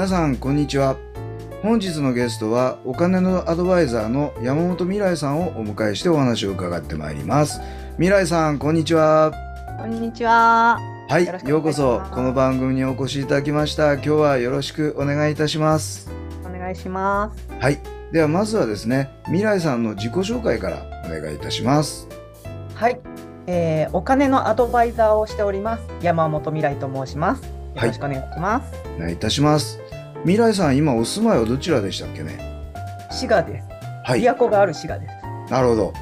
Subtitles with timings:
[0.00, 0.96] 皆さんこんにちは
[1.62, 7.60] 本日のゲストはお金のアドバイザーの山本未来さんをお迎えしてお話を伺ってまいります
[7.96, 9.30] 未来さんこんにちは
[9.78, 10.78] こんにちは。
[11.06, 16.10] はいようこそこの番組にお越しいただきました今日はよろしくお願いいたします
[16.46, 17.46] お願いします。
[17.60, 17.78] はい
[18.10, 22.08] ではまずはですね未来さんの自己紹介からお願いいたします
[22.74, 22.98] はい、
[23.46, 25.82] えーお金のアドバイザーをしております。
[26.00, 27.42] 山本未来と申します。
[27.42, 27.50] よ
[27.82, 28.90] ろしくお願いします。
[28.96, 29.79] お願いいたします
[30.24, 32.38] 未来さん今お住まいはどちらでしたっけね？
[33.10, 33.66] 滋賀です。
[34.04, 35.14] はい琵琶湖がある滋賀です。
[35.52, 35.92] なるほど。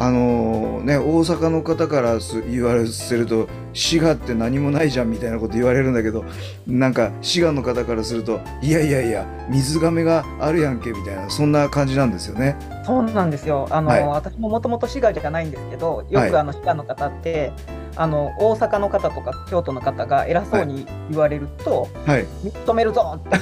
[0.00, 6.24] あのね、大阪の方からす言わせると滋賀って何もないじゃんみたいなこと言われるんだけど
[6.68, 12.54] なんか滋賀の方からするといやいやいや水がめがあるやんけみたいなそんな感じなんですよね。
[12.84, 13.66] そうなんですよ。
[13.70, 17.50] あの、はい私ももともと滋賀じゃないんですけど、はいよくあの滋賀の方って、
[17.96, 23.36] あの大阪の方とか京都の方が偉そうに言われると、はい、認めるぞって。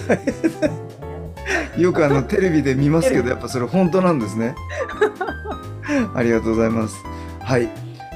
[1.80, 4.54] よくあのテレビで見ますけどやっぱそれ本当なんですね。
[6.14, 6.96] ありがとうございます。
[7.40, 7.68] はい。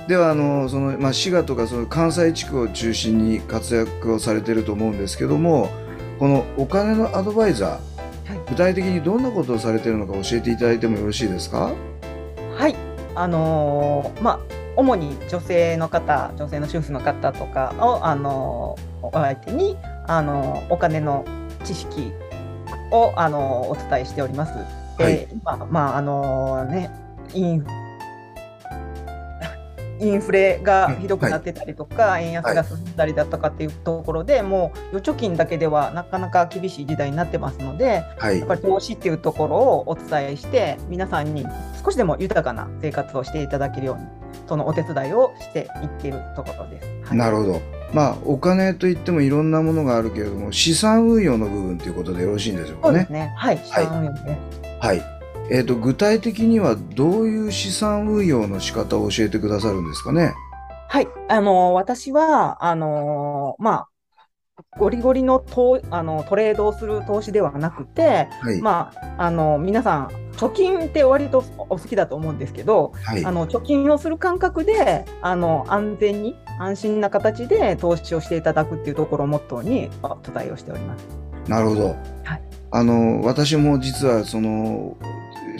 [0.08, 5.68] ではあのそのまあ滋賀とかその関西地区を中心に活躍をされてると思うんですけども、
[6.18, 7.80] このお金のアドバイザー、はい
[8.48, 11.72] 具体的にどんなことをされてるのか教えていただいてもよろしいですか？
[12.58, 12.74] はい、
[13.14, 14.38] あのーまあ
[14.76, 19.76] 主に女性の方、女性の主婦の方とかをあのーお相手に
[20.08, 21.24] あのーお金の
[21.64, 22.12] 知識
[22.90, 24.52] をあのーお伝えしております。
[24.98, 26.90] で今まああのーね
[27.34, 27.64] イン
[30.00, 38.48] インフレがひどくなってたりとか、円安が進んだりだとかっていうところで、もう預貯金だけではなかなか厳しい時代になってますので、はいやっ。
[38.48, 41.46] ぱり投資っていうところをお伝えして皆さんに
[41.84, 44.04] 少しでも豊かな生活をしていただけるように
[44.48, 46.88] そのお手伝いをしていっているところです。
[47.04, 47.60] はいなるほど。
[47.92, 53.12] まあお金といってもいろんなものがあるけれども資産運用の部分ということでよろしいんでしょうかねそうです。
[53.12, 53.34] ね。
[53.36, 53.58] はい。
[53.58, 54.24] 資産運用です。
[54.80, 55.19] はい。
[55.50, 60.32] えっ、と具体的にはどういう資産運用の仕方を教えてくださるんですかね？
[60.88, 61.08] はい。
[61.28, 63.86] あの私はあのまあ
[64.78, 68.62] ゴリゴリの投あのトレードをする投資ではなくて、はい。
[68.62, 73.32] まああの皆さん貯金って割とお好きだと思うんですけど、はいあ。
[73.32, 81.08] の貯金をする感覚であの安全に安心な形で投資をしていただくっていうところをモットーにお伝えをしております。
[81.48, 81.86] なるほど。
[82.22, 84.96] はいあの私も実はその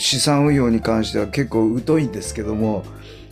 [0.01, 2.85] 資産運用に関しては結構疎いんですけども、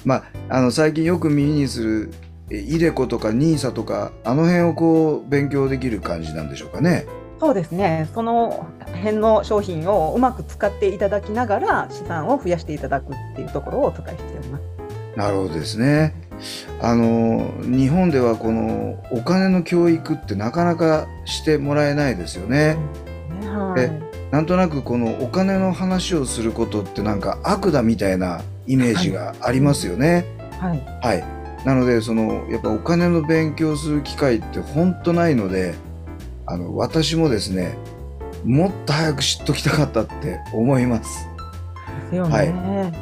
[0.04, 2.12] まああの最近よく耳にする
[2.50, 7.06] えイデコとかニーサとかあの辺をこう勉強できる感じなんでしょうかね。
[7.40, 8.08] そうですね。
[8.14, 14.62] その辺の商品をうまく使っていただきながら資産を増やしていただくっていうところをお伝えしております。
[15.16, 16.14] なるほどですね。
[16.80, 22.76] あの日本ではこのお金の教育ってなかなかしてもらえないですよね。
[23.40, 24.07] ねはえい。
[24.30, 30.26] なんとなくこのお金の話をすることってなんか悪だみたいなイメージがありますよね。
[30.60, 30.80] はい。
[31.02, 31.24] はい。
[31.64, 35.74] なのでそのやっぱお金の勉強する機会って本当ないので、
[36.46, 37.76] あの私もですね、
[38.44, 41.26] もっと早く知っときたかったって思います。
[42.04, 42.34] ですよね。
[42.34, 42.97] はい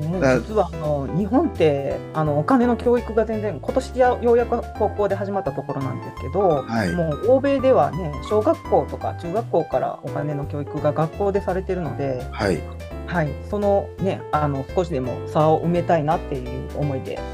[0.00, 12.60] ねだ実はあの日本ってあのお金の教育が全然今年やようやく高校で始まったところなんですけど、はいもう欧米ではね小学校とか中学校からお金の教育が学校でされてるので、はい。
[13.06, 17.24] はい、そのねあの少しでも差を埋めたいなっていう思いで、はい、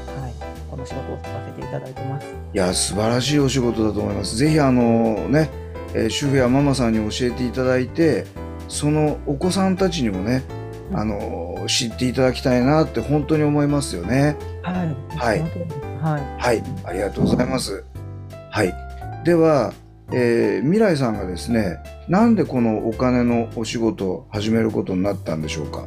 [0.71, 2.27] この仕事をさせていただいてます。
[2.53, 4.35] いや素晴らしいお仕事だと思います。
[4.37, 5.49] ぜひあのね、
[5.93, 8.25] えー主婦やママさんに教えていただいて、
[8.67, 10.43] そのお子さんたちにもね、
[10.93, 14.35] あの知っていただきたいなって本当に思いますよね。
[14.63, 14.75] はい、
[15.17, 15.39] はい
[16.01, 17.83] はいはい、ありがとうございます。
[18.51, 18.73] はい。
[19.23, 19.73] では、
[20.11, 21.77] えー未来さんがですね、
[22.07, 25.85] なんでこのお金のお仕事を始めることになったんでしょうか？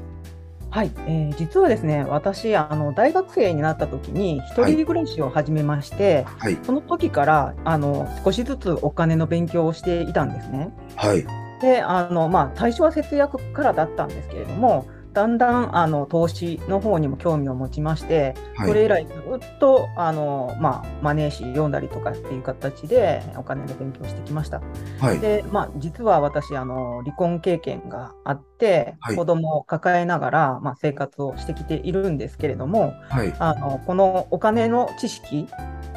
[0.71, 10.71] はい、えー実はですね、私、あの大学生になった時に、一人暮らしを始めまして、はい、その時からあの少しずつお金の勉強をしていたんですね。
[10.97, 11.25] はい、
[11.61, 14.87] であの、まあ、最初は節約からだったんですけれども
[15.21, 24.63] だんだんあの投資の方にも興味を持ちまして、はいそれ以来ずっとあの、まあ、マネー誌読んだりとかっていう形でお金の勉強をしてきました。
[25.01, 25.19] はい。
[25.19, 33.35] で、まあ、実は私あの離婚経験があって、はい子供を抱えながら、まあ、生活をしてきているんですけれどもはい。
[33.39, 35.47] あのこのお金の知識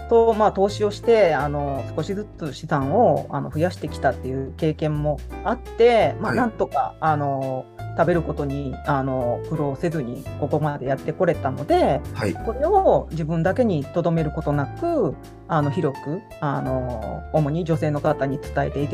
[0.09, 7.65] と、まあ、投資をしてあの少しずつ資産をあの増やしてきたっていう経験もあって、まあ、はいなんとか、あの
[7.97, 12.33] 食べることにあの苦労せずにここまでやってこれたのではい。
[12.33, 15.15] これを自分だけにとどめることなく
[15.47, 18.89] あの広くあの主に女性の方に伝えていっ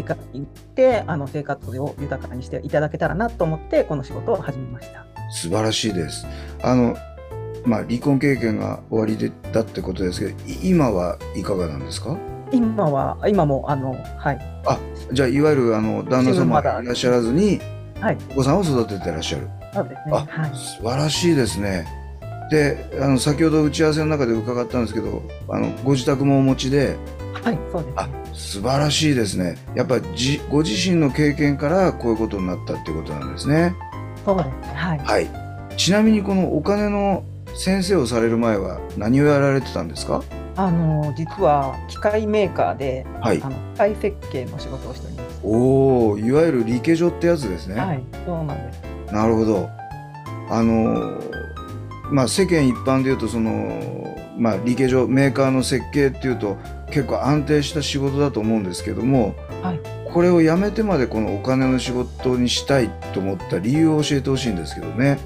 [0.76, 5.06] てあの生活を豊かにしていただけたらなと思ってこの仕事を始めました。
[5.32, 6.26] 素晴らしいです。
[6.64, 6.98] あの、
[7.66, 12.18] まあ、離婚経験が終わりでだってことですけど、い今はいかがなんですか？
[12.52, 14.40] 今は今もあのはい
[15.12, 17.60] じゃあ、いわゆる、あの、旦那様いらっしゃらずに、
[18.02, 19.48] はいお子さんを育ててらっしゃる。
[19.74, 21.88] そうですねあはい素晴らしいですね。
[22.50, 26.98] で、あの、先ほど打ち合わせの中で伺ったんですけど、あの、ご自宅もお持ちで、
[27.44, 28.14] はいそうですあね。
[28.34, 29.56] 素晴らしいですね。
[29.76, 33.76] やっぱじご自身の経験からこういうことになったっていうことなんですね。
[34.26, 35.00] そうですねはい。
[35.00, 35.28] はい。
[35.78, 37.24] ちなみにこのお金の
[37.56, 40.24] 先生をされる前は何をやられてたんですか？
[40.56, 43.50] あの実は機械メーカーではいあ。
[43.50, 45.09] の機械設計の仕事をして
[45.44, 45.50] お。
[45.50, 47.76] おお、いわゆる理系所ってやつですね。
[47.80, 49.14] はいそうなんです。
[49.14, 49.70] なるほど。
[50.50, 51.22] あの
[52.12, 56.58] まあ世間一般で言うとそのまあ理系所メーカーの設計っていうと
[56.92, 59.80] 結構安定した仕事だと思うんですけども、はい
[60.12, 65.20] これをやめてまでこのお金の仕事にしたいと思った理由を教えてほしいんですけどね。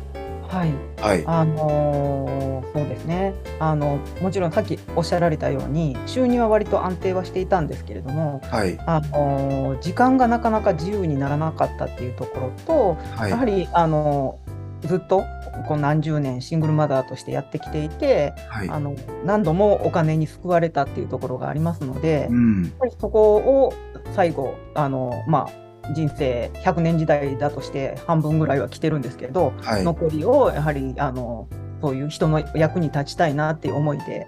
[0.53, 0.73] はい。
[1.01, 1.23] はい。
[1.25, 8.79] あのーそうですねあのもちろんさっきおっしゃられたように収入は割と安定はしていたんですけれども、はい。
[8.85, 13.31] あのー時間がなかなか自由にならなかったっていうところと、はい。
[13.31, 14.39] やはりあの
[14.81, 15.23] ずっと
[15.67, 18.69] こう何十年シングルマザーとしてやってきていて、はい。
[18.69, 18.95] あの
[19.25, 22.73] 何度もお金に救われたっていうところがありますので、やっうん。
[22.79, 23.73] ぱりそこを
[24.15, 25.62] 最後あの、まあ、
[25.94, 29.83] 人生100年時代だとして半分ぐらいは来てるんですけど、はい。
[29.83, 31.47] 残りをやはりあの
[31.81, 34.27] そういう人の役に立ちたいなっていう思いで、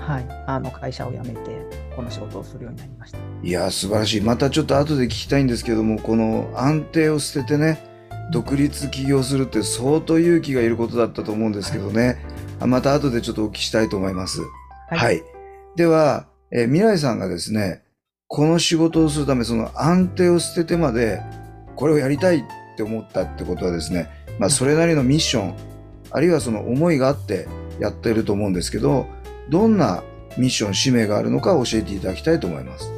[0.00, 3.18] はい、あの会社を辞めてこの仕事をするようになりました。
[3.42, 4.20] いや素晴らしい。
[4.20, 7.78] またちょっと後で聞きたいんですけども、この安定を捨ててね、
[8.32, 12.18] 独立起業するって相当勇気がいることだったと思うんですけどね。
[12.58, 14.40] あまた後でちょっとお聞きしたいと思います。
[14.90, 15.22] はい。
[15.76, 17.82] では、えー未来さんがですね、
[18.28, 21.22] この仕事をするため、その安定を捨ててまで、
[21.76, 22.42] これをやりたいっ
[22.76, 24.08] て思ったってことはですね、
[24.38, 25.54] まあ、それなりのミッション、
[26.10, 27.46] あるいはその思いがあって
[27.78, 29.06] やってると思うんですけど、
[29.48, 30.02] どんな
[30.36, 32.90] ミッション、使命があるのか教えていただきたいと思います。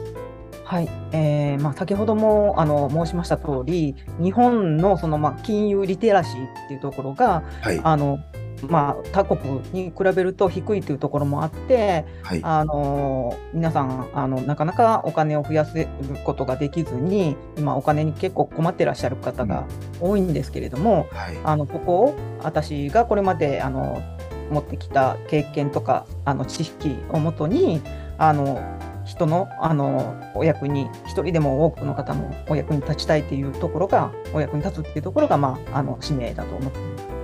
[0.65, 7.81] はい、えーまあ、先ほどもあの申しました通り、日本のその、まあ、金融リテラシーっていうところが、はい。
[7.83, 8.19] あの
[8.67, 12.41] まあ、他国に比べると低いというところもあって、はい。
[12.43, 15.89] あの皆さんあのなかなかお金を増やせる
[16.25, 19.67] ことができずに今お金に結構困ってらっしゃる方が
[20.01, 21.39] 多いんですけれども、はい。
[21.45, 24.03] あのここを私がこれまであの
[24.51, 27.83] 持ってきた経験とかあの知識をもとに
[28.17, 28.61] あの
[29.05, 37.18] 人のあのお役に一人でも多くの方のお役に立ちたいっていうところがお役に立つっていうところが、まあ、あの使命だと思っています。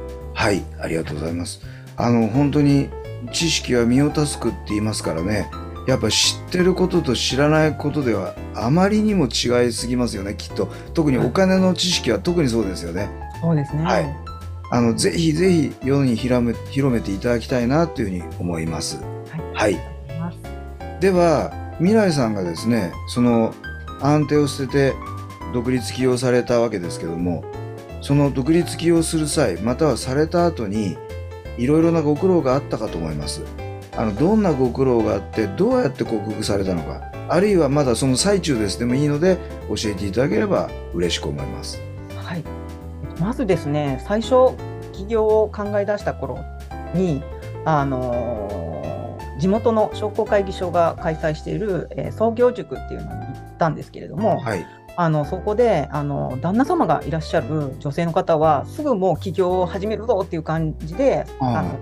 [0.44, 0.62] はい。
[0.78, 1.62] ありがとうございます。
[1.96, 2.90] あの、本当に
[3.32, 5.50] 知識は身を助くって言いますからね。
[5.88, 10.70] やっぱ知ってることと知らないことではあまりにも違いすぎますよね、きっと。
[10.92, 13.08] 特にお金の知識は特にそうですよね。
[13.40, 13.84] そうですね。
[13.84, 14.16] はい
[14.70, 18.98] あの、ぜひぜひ世に広め広めていただきたいなというふうに思います。
[19.54, 19.74] はい。
[19.74, 19.94] はい
[21.00, 23.54] では、未来さんがですね、その
[24.02, 24.94] 安定を捨てて
[25.54, 27.44] 独立起業されたわけですけども、
[28.04, 30.98] その独立起業する際、またはされた後に、
[31.56, 33.42] いろいろなご苦労があったかと思います。
[33.96, 39.38] あの、どんなご苦労があって、どうやって克服されたのか、あるいはまだその最中ですでもいいので、
[39.70, 41.80] 教えていただければ嬉しく思います。
[42.14, 42.44] はい、
[43.18, 44.54] まずですね、最初、
[44.92, 46.40] 起業を考え出した頃
[46.92, 47.22] に、
[47.64, 48.64] あのー
[49.36, 54.66] 地元の商工会議所が開催している、えー創業塾っていうのに行ったんですけれども、はい。
[54.96, 61.78] あのそこであの旦那様がいらっしゃる女性の方は、すぐもう起業を始めるぞっていう感じで、あーあの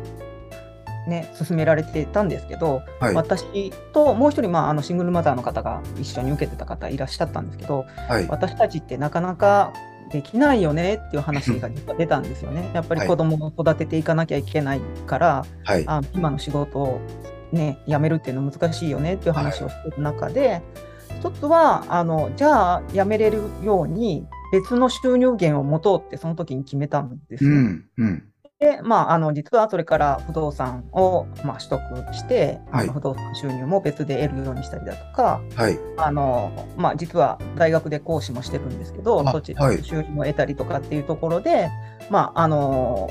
[1.07, 3.15] ね、進められてたんですけど、はい。
[3.15, 8.27] 私ともう一人、まあ、あのシングルマザーの方が一緒に受けてた方いらっしゃったんですけど、はい。
[8.29, 9.73] 私たちってなかなか
[10.11, 12.71] できないよねっていう話が出たんですよね。
[12.75, 15.85] やっぱりはい子供を育てていかなきゃいけないから、はい。
[15.87, 17.01] あ今の仕事を、
[17.51, 20.63] ね、辞めるっていうの難しいよねっていう話をしてる中で、
[21.23, 27.51] 一つはあのじゃあ辞めれるように別の収入源を持とうってその時に決めたんですね。
[27.51, 27.87] うん。
[27.97, 28.25] うん。
[28.59, 35.79] で、まあ、あの実はそれから不動産を、まあ、取得して、はい不動産収入も別で得るようにしたりだとか、はい。
[35.97, 41.71] あのまあ、実は大学で講師もしてるんですけど、あそちらはいの収入も得たりとかっていうところで、
[42.11, 43.09] まああの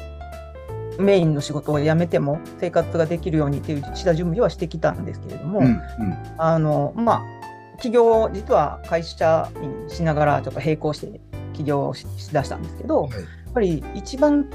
[0.99, 5.65] メインの仕事を辞めても生活ができるようにっていう下準備はしてきたんですけれども、うん。
[5.65, 5.81] うん。
[6.37, 7.40] あのまあ、
[7.81, 11.19] 起業、実は会社員しながらちょっと並行して
[11.53, 13.11] 起業をししだしたんですけど、はい
[13.51, 14.49] やっぱり一番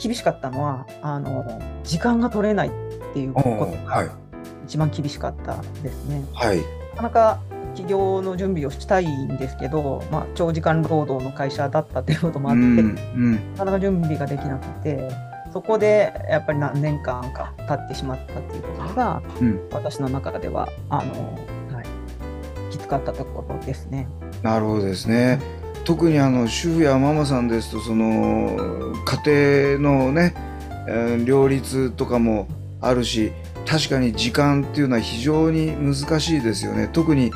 [0.00, 2.70] 厳しかったのは、あの時間が取れないっ
[3.12, 3.50] ていうこと
[3.84, 4.08] が
[4.64, 6.24] 一番厳しかったですね。
[6.32, 6.58] はい。
[6.58, 6.64] な
[6.96, 7.40] かなか
[7.74, 12.96] 起業の準備をしたいんですけど、まあ、長時間労働の会社だったっていうこともあって、うん。
[13.16, 13.34] う。
[13.34, 15.10] なんかなか準備ができなくて、
[15.52, 21.38] そこでやっぱり何年間か経ってしまったっていうところが、うん私の中ではあの、
[22.94, 24.08] はい、きつかったところですね。
[24.42, 25.40] なるほどですね。
[25.84, 28.56] 特にあの主婦やママさんですとその
[29.04, 30.34] 家庭のね、
[30.88, 32.48] えー両立とかも
[32.80, 33.32] あるし
[33.66, 37.32] 確かに時間っていうのは非常に難しいですよね特に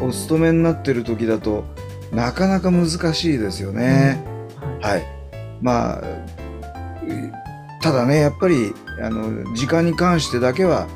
[0.00, 1.64] お勤めになってる時だと
[2.12, 4.22] なかなか難しいですよね。
[4.80, 5.06] はいはい、
[5.60, 6.00] まあ
[7.06, 7.32] え
[7.80, 10.86] ただねやっぱりあの時間に関してだけは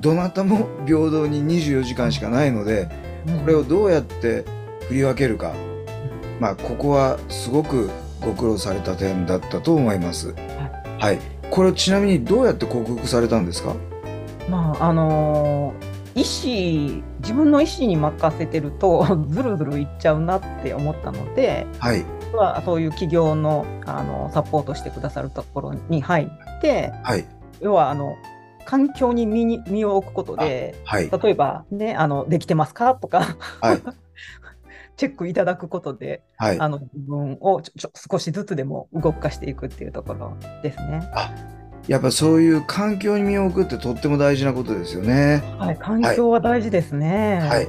[0.00, 2.88] どなたも平等に24時間しかないので
[3.26, 4.44] これをどうやって
[4.88, 5.54] 振り分けるか、
[6.40, 10.34] まあここはすごくご苦労された点だったと思います。
[10.98, 11.18] はい、
[11.50, 13.74] これをちなみにどうやって克服されたんですか？
[14.48, 15.74] まああの
[16.14, 27.24] 意思自分の意思に任せてると ずるずるいっちゃうなって思ったのではい、はそういう企業のあのサポートしてくださるところに入ってはい、
[27.60, 28.16] 要はあの
[28.64, 32.94] 環境に身に身を置くことではい、例えばねあのできてますか？
[32.94, 33.82] とかはい、
[34.96, 36.60] チェックいただくことではい。
[36.60, 41.08] あの自分をちょ少しずつでも動かしていくっていうところですね。
[41.88, 45.42] やっぱそういう環境に身を置くってとっても大事なことですよね。
[45.58, 47.40] はい、環境は大事ですね。
[47.42, 47.68] はい。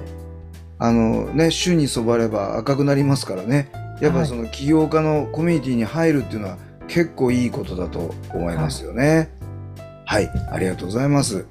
[0.77, 3.71] あのね、種に染まれば赤くなりますからね。
[4.01, 6.57] やっぱその起業家のコミュニティに入るっていうのは
[6.87, 9.29] 結構いいことだと思いますよね。
[10.05, 11.45] はい、ありがとうございます。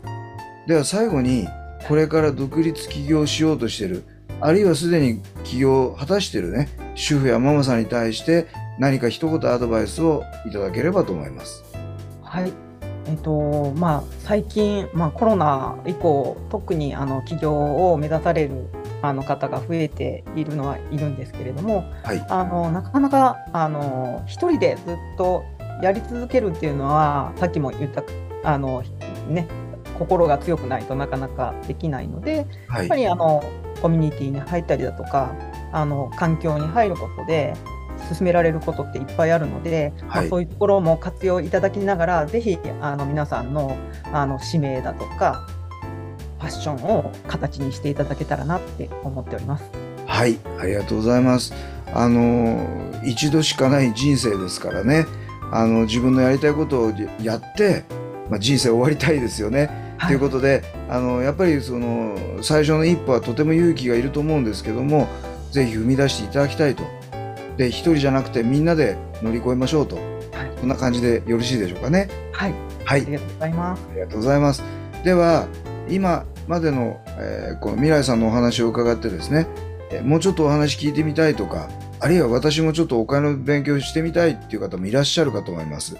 [0.66, 1.48] では最後に、
[1.88, 4.04] これから独立起業しようとしてる、
[4.40, 8.46] あるいはすでに起業を果たしてるね、主婦やママさんに対して
[8.78, 11.64] 何か一言アドバイスをいただければと思います。
[12.22, 12.52] はい。
[13.06, 18.68] えっとまあ、最近、まあ、コロナ以降特にあの起業を目指される
[19.02, 25.42] あの方が増えているのはいるんですけれどもはい、あのなかなかあの一人でずっと
[25.82, 28.04] やり続けるっていうのはさっきも言った
[28.44, 28.82] あの、
[29.28, 29.46] ね、
[29.98, 33.42] 心が強くないとなかなかできないのではいやっぱ、りあの
[33.80, 35.34] コミュニティに入ったりだとか
[35.72, 37.54] あの環境に入ることで
[38.12, 43.76] 進められることっていっぱいあるので、まあはいそういうところも活用いただきながらぜひあの皆さんの
[44.12, 45.46] あの使命だとか
[46.38, 49.64] ファッションを形にしていただけたらなって思っております。
[50.06, 51.54] はい、ありがとうございます。
[51.94, 52.66] あの
[53.04, 55.06] 一度しかない人生ですからね。
[55.52, 57.84] あの自分のやりたいことをやって、
[58.30, 59.68] まあ、人生終わりたいですよね。
[59.98, 65.08] と、はいいうことで、あのやっぱりその最初の一歩はとても勇気がいると思うんですけども、
[65.50, 66.84] ぜひ踏み出していただきたいと。
[67.56, 69.96] で、一人じゃなくてみんなで乗り越えましょうと。
[70.62, 72.08] こんな感じでよろしいでしょうかね。
[72.32, 73.82] はい、はいあり、がとうございます。
[73.90, 74.62] ありがとうございます。
[75.04, 75.48] では
[75.88, 79.48] 今までの,、えーこの未来さんのお話を伺ってですね、
[79.90, 85.96] えーもうちょっとお話聞いてみたいとかあるいは私もちょっとお金の勉強してみたいっていう方もいらっしゃるかと思います。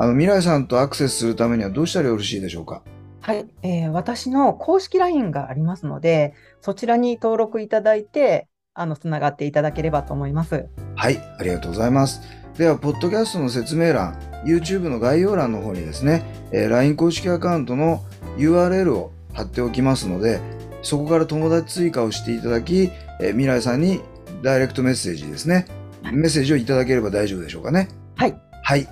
[0.00, 2.82] あの未来さんとアクセスするためにはどうしたらよろしいでしょうか？
[3.20, 10.66] はい、えー私の公式 LINE がありますので、そちらに登録いただいて、あの、つながっていただければと思います。
[10.94, 12.20] はい、ありがとうございます。
[12.56, 14.14] では、ポッドキャストの説明欄、
[14.44, 18.04] YouTube の概要欄の方にですね、えー LINE 公式アカウントの
[18.36, 20.40] URL を貼っておきますので、
[20.82, 24.00] そこから友達追加をしていただき、えー未来さんに
[24.44, 25.66] ダイレクトメッセージですね、
[26.04, 27.88] メッセージをいただければ大丈夫でしょうかね？
[28.14, 28.88] はい、はい。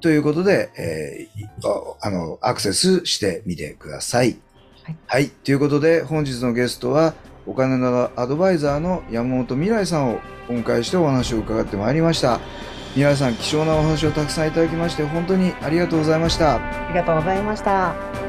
[0.00, 4.36] ということで、えーいああの、アクセスしてみてください。
[4.84, 4.96] はい。
[5.06, 5.28] はい。
[5.28, 7.14] ということで、本日のゲストは、
[7.46, 12.40] お金のアドバイザーの山本未来さんをお迎えしてお話を伺ってまいりました。
[12.94, 16.56] 未来さん、貴重なお話をたくさんいただきまして、本当にありがとうございました。
[16.56, 18.25] ありがとうございました。